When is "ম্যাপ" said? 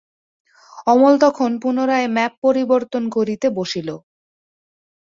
2.15-2.33